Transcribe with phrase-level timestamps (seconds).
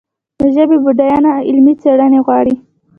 [0.39, 2.55] د ژبې بډاینه علمي څېړنې غواړي.